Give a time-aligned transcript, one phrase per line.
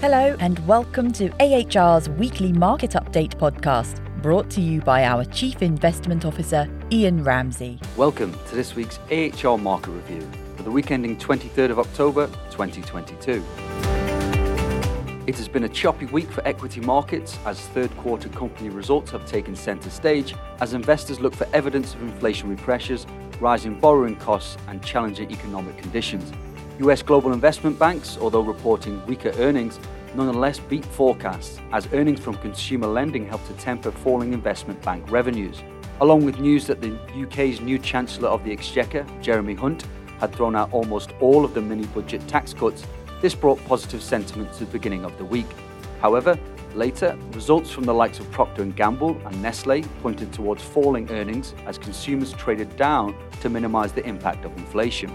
[0.00, 5.60] Hello, and welcome to AHR's weekly market update podcast, brought to you by our Chief
[5.60, 7.78] Investment Officer, Ian Ramsey.
[7.98, 10.26] Welcome to this week's AHR market review
[10.56, 13.44] for the week ending 23rd of October 2022.
[15.26, 19.26] It has been a choppy week for equity markets as third quarter company results have
[19.26, 23.06] taken centre stage as investors look for evidence of inflationary pressures,
[23.38, 26.32] rising borrowing costs, and challenging economic conditions.
[26.80, 29.78] US global investment banks, although reporting weaker earnings,
[30.14, 35.62] nonetheless beat forecasts as earnings from consumer lending helped to temper falling investment bank revenues.
[36.00, 39.84] Along with news that the UK's new Chancellor of the Exchequer, Jeremy Hunt,
[40.20, 42.86] had thrown out almost all of the mini budget tax cuts,
[43.20, 45.48] this brought positive sentiment to the beginning of the week.
[46.00, 46.38] However,
[46.74, 51.54] later, results from the likes of Procter & Gamble and Nestle pointed towards falling earnings
[51.66, 55.10] as consumers traded down to minimize the impact of inflation.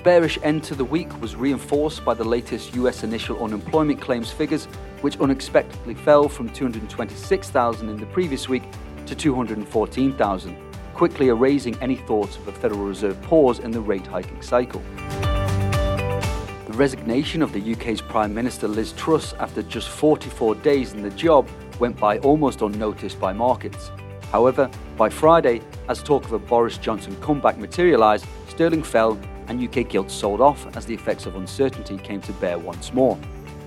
[0.00, 4.30] The bearish end to the week was reinforced by the latest US initial unemployment claims
[4.30, 4.64] figures,
[5.02, 8.62] which unexpectedly fell from 226,000 in the previous week
[9.04, 10.56] to 214,000,
[10.94, 14.80] quickly erasing any thoughts of a Federal Reserve pause in the rate hiking cycle.
[14.96, 21.10] The resignation of the UK's Prime Minister Liz Truss after just 44 days in the
[21.10, 21.46] job
[21.78, 23.90] went by almost unnoticed by markets.
[24.32, 29.18] However, by Friday, as talk of a Boris Johnson comeback materialised, sterling fell
[29.50, 33.18] and UK gilts sold off as the effects of uncertainty came to bear once more.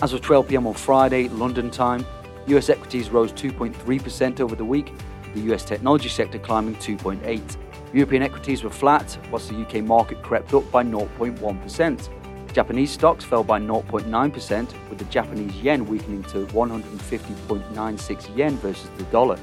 [0.00, 2.04] As of 12 pm on Friday, London time,
[2.46, 4.92] US equities rose 2.3% over the week,
[5.34, 7.56] the US technology sector climbing 2.8.
[7.92, 12.08] European equities were flat, whilst the UK market crept up by 0.1%.
[12.54, 19.04] Japanese stocks fell by 0.9%, with the Japanese yen weakening to 150.96 yen versus the
[19.04, 19.38] dollar,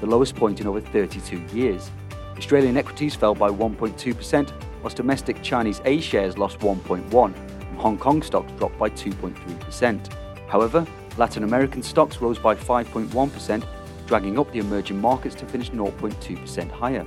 [0.00, 1.90] the lowest point in over 32 years.
[2.36, 4.52] Australian equities fell by 1.2%,
[4.82, 10.12] whilst domestic Chinese A shares lost 1.1 and Hong Kong stocks dropped by 2.3%.
[10.48, 13.64] However, Latin American stocks rose by 5.1%,
[14.06, 17.04] dragging up the emerging markets to finish 0.2% higher.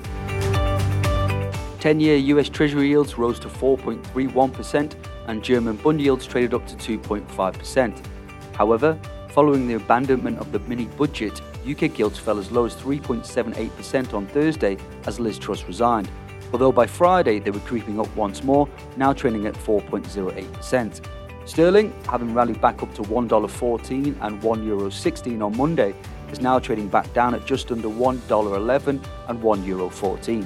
[1.79, 4.95] 10 year US Treasury yields rose to 4.31%,
[5.27, 8.05] and German bond yields traded up to 2.5%.
[8.53, 14.13] However, following the abandonment of the mini budget, UK gilts fell as low as 3.78%
[14.13, 16.09] on Thursday as Liz Truss resigned,
[16.51, 18.67] although by Friday they were creeping up once more,
[18.97, 21.01] now trading at 4.08%.
[21.45, 25.93] Sterling, having rallied back up to $1.14 and €1.16 on Monday,
[26.31, 30.45] is now trading back down at just under $1.11 and €1.14.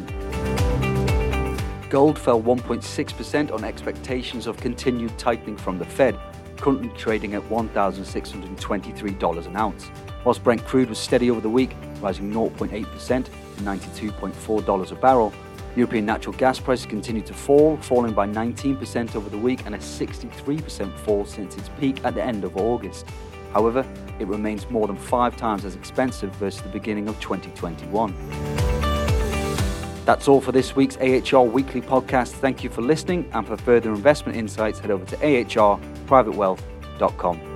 [1.89, 6.17] Gold fell 1.6% on expectations of continued tightening from the Fed,
[6.57, 9.91] currently trading at $1,623 an ounce.
[10.23, 15.31] Whilst Brent crude was steady over the week, rising 0.8% to $92.4 a barrel,
[15.75, 19.77] European natural gas prices continued to fall, falling by 19% over the week and a
[19.77, 23.05] 63% fall since its peak at the end of August.
[23.51, 23.85] However,
[24.19, 28.13] it remains more than five times as expensive versus the beginning of 2021.
[30.05, 32.33] That's all for this week's AHR Weekly podcast.
[32.33, 37.54] Thank you for listening, and for further investment insights, head over to ahrprivatewealth.com.